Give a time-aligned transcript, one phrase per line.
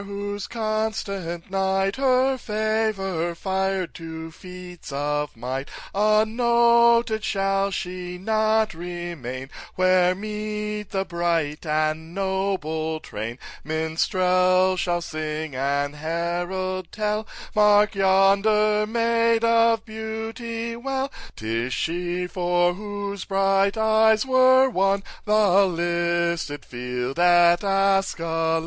[0.05, 9.51] whose constant knight Her favour fired to feats of might; Unnoted shall she not remain,
[9.75, 18.87] Where meet the bright and noble train; Minstrel shall sing and herald tell— 'Mark yonder
[18.87, 27.19] maid of beauty well, 'Tis she for whose bright eyes were won The listed field
[27.19, 28.59] at Askalon!